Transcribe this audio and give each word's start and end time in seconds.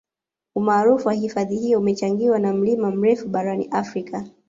umaarufu 0.55 1.07
wa 1.07 1.13
hifadhi 1.13 1.55
hiyo 1.57 1.79
umechangiwa 1.79 2.39
na 2.39 2.53
mlima 2.53 2.91
mrefu 2.91 3.27
barani 3.27 3.67
afrika 3.71 4.25